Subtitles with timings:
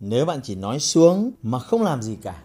[0.00, 2.42] nếu bạn chỉ nói xuống mà không làm gì cả.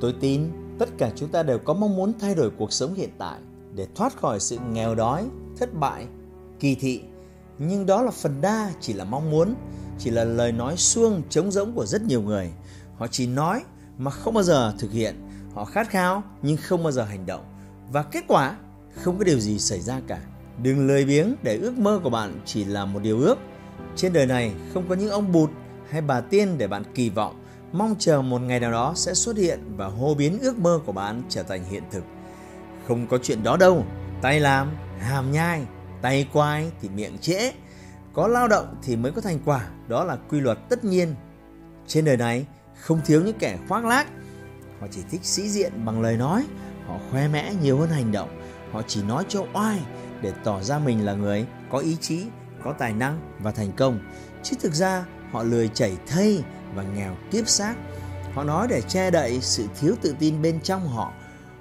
[0.00, 3.10] Tôi tin tất cả chúng ta đều có mong muốn thay đổi cuộc sống hiện
[3.18, 3.38] tại
[3.74, 6.06] để thoát khỏi sự nghèo đói, thất bại,
[6.60, 7.02] kỳ thị.
[7.58, 9.54] Nhưng đó là phần đa chỉ là mong muốn,
[9.98, 12.52] chỉ là lời nói suông trống rỗng của rất nhiều người.
[12.96, 13.62] Họ chỉ nói
[13.98, 15.28] mà không bao giờ thực hiện.
[15.54, 17.44] Họ khát khao nhưng không bao giờ hành động.
[17.92, 18.56] Và kết quả
[18.94, 20.20] không có điều gì xảy ra cả.
[20.62, 23.38] Đừng lười biếng để ước mơ của bạn chỉ là một điều ước.
[23.96, 25.50] Trên đời này không có những ông bụt
[25.94, 29.36] hay bà tiên để bạn kỳ vọng, mong chờ một ngày nào đó sẽ xuất
[29.36, 32.04] hiện và hô biến ước mơ của bạn trở thành hiện thực.
[32.88, 33.84] Không có chuyện đó đâu,
[34.22, 35.62] tay làm, hàm nhai,
[36.02, 37.52] tay quay thì miệng trễ.
[38.12, 41.14] Có lao động thì mới có thành quả, đó là quy luật tất nhiên.
[41.86, 42.46] Trên đời này
[42.80, 44.06] không thiếu những kẻ khoác lác,
[44.80, 46.44] họ chỉ thích sĩ diện bằng lời nói,
[46.86, 48.40] họ khoe mẽ nhiều hơn hành động,
[48.72, 49.78] họ chỉ nói cho oai
[50.20, 52.24] để tỏ ra mình là người có ý chí,
[52.64, 53.98] có tài năng và thành công.
[54.42, 56.42] Chứ thực ra họ lười chảy thây
[56.74, 57.74] và nghèo kiếp xác.
[58.34, 61.12] Họ nói để che đậy sự thiếu tự tin bên trong họ.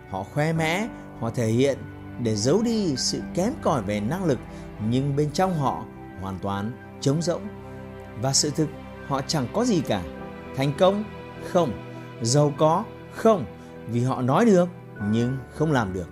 [0.10, 0.88] Họ khoe mẽ,
[1.20, 1.78] họ thể hiện
[2.20, 4.40] để giấu đi sự kém cỏi về năng lực
[4.90, 5.86] nhưng bên trong họ
[6.22, 6.72] hoàn toàn
[7.02, 7.42] trống rỗng.
[8.22, 8.70] Và sự thực
[9.08, 10.02] họ chẳng có gì cả.
[10.56, 11.04] Thành công?
[11.52, 11.72] Không.
[12.22, 12.84] Giàu có?
[13.16, 13.46] Không.
[13.88, 14.70] Vì họ nói được
[15.12, 16.08] nhưng không làm được.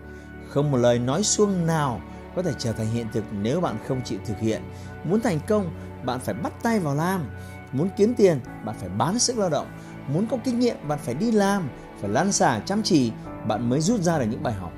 [0.49, 2.01] Không một lời nói suông nào
[2.35, 4.61] có thể trở thành hiện thực nếu bạn không chịu thực hiện.
[5.03, 5.69] Muốn thành công,
[6.05, 7.25] bạn phải bắt tay vào làm.
[7.71, 9.67] Muốn kiếm tiền, bạn phải bán sức lao động.
[10.07, 11.69] Muốn có kinh nghiệm, bạn phải đi làm,
[12.01, 13.11] phải lan xả chăm chỉ,
[13.47, 14.71] bạn mới rút ra được những bài học.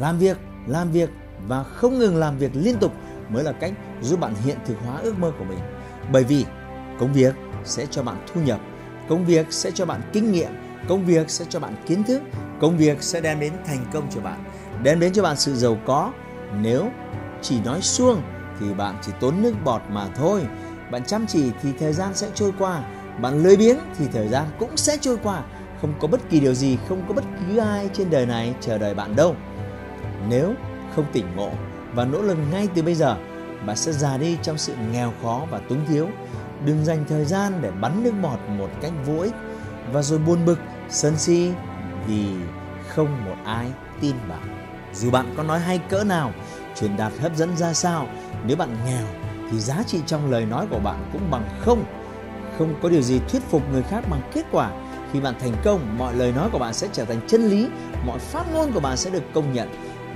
[0.00, 1.10] Làm việc, làm việc
[1.46, 2.92] và không ngừng làm việc liên tục
[3.28, 5.58] mới là cách giúp bạn hiện thực hóa ước mơ của mình.
[6.12, 6.44] Bởi vì
[7.00, 7.34] công việc
[7.64, 8.60] sẽ cho bạn thu nhập,
[9.08, 10.50] công việc sẽ cho bạn kinh nghiệm,
[10.88, 12.22] công việc sẽ cho bạn kiến thức,
[12.60, 14.44] công việc sẽ đem đến thành công cho bạn,
[14.82, 16.12] đem đến cho bạn sự giàu có.
[16.60, 16.90] Nếu
[17.42, 18.22] chỉ nói suông
[18.60, 20.46] thì bạn chỉ tốn nước bọt mà thôi.
[20.90, 22.82] Bạn chăm chỉ thì thời gian sẽ trôi qua,
[23.20, 25.42] bạn lười biếng thì thời gian cũng sẽ trôi qua.
[25.80, 28.78] Không có bất kỳ điều gì, không có bất cứ ai trên đời này chờ
[28.78, 29.36] đợi bạn đâu.
[30.28, 30.54] Nếu
[30.96, 31.50] không tỉnh ngộ
[31.94, 33.16] và nỗ lực ngay từ bây giờ,
[33.66, 36.08] bạn sẽ già đi trong sự nghèo khó và túng thiếu.
[36.64, 39.34] Đừng dành thời gian để bắn nước bọt một cách vô ích
[39.92, 41.52] và rồi buồn bực, sân si
[42.06, 42.26] vì
[42.88, 43.66] không một ai
[44.00, 44.66] tin bạn.
[44.94, 46.32] Dù bạn có nói hay cỡ nào,
[46.80, 48.06] truyền đạt hấp dẫn ra sao,
[48.46, 49.06] nếu bạn nghèo
[49.50, 51.84] thì giá trị trong lời nói của bạn cũng bằng không.
[52.58, 54.70] Không có điều gì thuyết phục người khác bằng kết quả.
[55.12, 57.68] Khi bạn thành công, mọi lời nói của bạn sẽ trở thành chân lý,
[58.06, 59.68] mọi phát ngôn của bạn sẽ được công nhận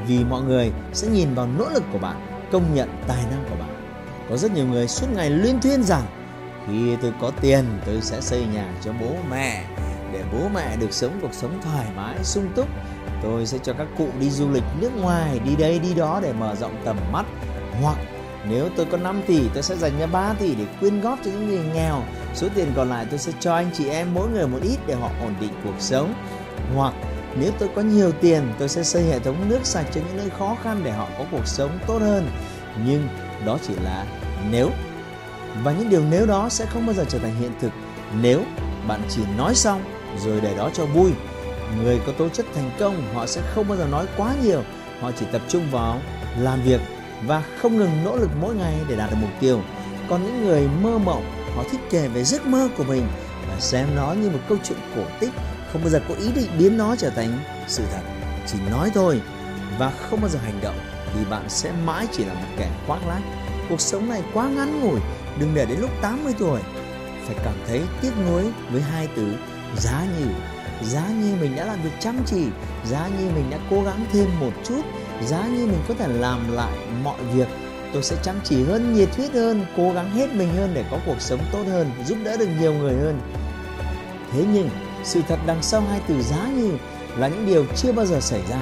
[0.06, 3.56] vì mọi người sẽ nhìn vào nỗ lực của bạn, công nhận tài năng của
[3.56, 3.74] bạn.
[4.30, 6.02] Có rất nhiều người suốt ngày liên thuyên rằng
[6.66, 9.64] khi tôi có tiền tôi sẽ xây nhà cho bố mẹ
[10.12, 12.68] để bố mẹ được sống cuộc sống thoải mái sung túc
[13.22, 16.32] tôi sẽ cho các cụ đi du lịch nước ngoài đi đây đi đó để
[16.32, 17.26] mở rộng tầm mắt
[17.82, 17.98] hoặc
[18.48, 21.30] nếu tôi có 5 tỷ, tôi sẽ dành ra 3 tỷ để quyên góp cho
[21.30, 22.02] những người nghèo.
[22.34, 24.94] Số tiền còn lại tôi sẽ cho anh chị em mỗi người một ít để
[24.94, 26.14] họ ổn định cuộc sống.
[26.74, 26.94] Hoặc,
[27.40, 30.30] nếu tôi có nhiều tiền, tôi sẽ xây hệ thống nước sạch cho những nơi
[30.38, 32.30] khó khăn để họ có cuộc sống tốt hơn.
[32.86, 33.08] Nhưng
[33.46, 34.06] đó chỉ là
[34.50, 34.70] nếu.
[35.62, 37.70] Và những điều nếu đó sẽ không bao giờ trở thành hiện thực.
[38.22, 38.40] Nếu
[38.88, 39.82] bạn chỉ nói xong
[40.24, 41.10] rồi để đó cho vui,
[41.82, 44.62] người có tố chất thành công, họ sẽ không bao giờ nói quá nhiều.
[45.00, 46.00] Họ chỉ tập trung vào
[46.38, 46.80] làm việc
[47.26, 49.60] và không ngừng nỗ lực mỗi ngày để đạt được mục tiêu.
[50.08, 51.24] Còn những người mơ mộng,
[51.56, 53.06] họ thích kể về giấc mơ của mình
[53.48, 55.32] và xem nó như một câu chuyện cổ tích,
[55.72, 57.38] không bao giờ có ý định biến nó trở thành
[57.68, 58.02] sự thật,
[58.46, 59.20] chỉ nói thôi
[59.78, 60.76] và không bao giờ hành động
[61.14, 63.20] thì bạn sẽ mãi chỉ là một kẻ khoác lác.
[63.68, 65.00] Cuộc sống này quá ngắn ngủi,
[65.38, 66.60] đừng để đến lúc 80 tuổi.
[67.26, 69.34] Phải cảm thấy tiếc nuối với hai từ
[69.76, 70.26] giá như
[70.82, 72.46] giá như mình đã làm việc chăm chỉ,
[72.84, 74.82] giá như mình đã cố gắng thêm một chút
[75.22, 77.48] giá như mình có thể làm lại mọi việc,
[77.92, 80.98] tôi sẽ chăm chỉ hơn, nhiệt huyết hơn, cố gắng hết mình hơn để có
[81.06, 83.20] cuộc sống tốt hơn, giúp đỡ được nhiều người hơn.
[84.32, 84.70] Thế nhưng,
[85.04, 86.72] sự thật đằng sau hai từ giá như
[87.16, 88.58] là những điều chưa bao giờ xảy ra.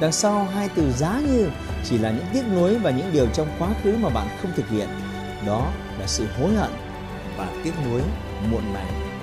[0.00, 1.48] Đằng sau hai từ giá như
[1.84, 4.68] chỉ là những tiếc nuối và những điều trong quá khứ mà bạn không thực
[4.68, 4.88] hiện.
[5.46, 6.70] Đó là sự hối hận
[7.36, 8.00] và tiếc nuối
[8.50, 9.18] muộn màng.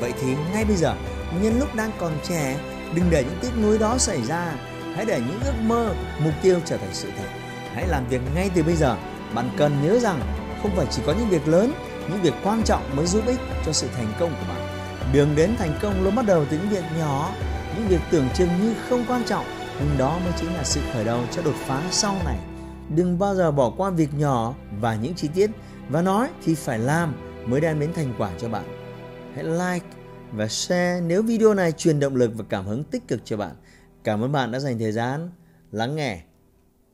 [0.00, 0.94] Vậy thì ngay bây giờ,
[1.42, 2.56] nhân lúc đang còn trẻ,
[2.94, 4.52] đừng để những tiếc nuối đó xảy ra
[4.96, 5.94] hãy để những ước mơ,
[6.24, 7.28] mục tiêu trở thành sự thật.
[7.74, 8.96] Hãy làm việc ngay từ bây giờ.
[9.34, 10.20] Bạn cần nhớ rằng
[10.62, 11.72] không phải chỉ có những việc lớn,
[12.10, 14.68] những việc quan trọng mới giúp ích cho sự thành công của bạn.
[15.12, 17.32] Đường đến thành công luôn bắt đầu từ những việc nhỏ,
[17.76, 19.44] những việc tưởng chừng như không quan trọng,
[19.78, 22.38] nhưng đó mới chính là sự khởi đầu cho đột phá sau này.
[22.94, 25.50] Đừng bao giờ bỏ qua việc nhỏ và những chi tiết,
[25.88, 27.14] và nói thì phải làm
[27.46, 28.64] mới đem đến thành quả cho bạn.
[29.34, 29.86] Hãy like
[30.32, 33.50] và share nếu video này truyền động lực và cảm hứng tích cực cho bạn
[34.06, 35.30] cảm ơn bạn đã dành thời gian
[35.72, 36.22] lắng nghe.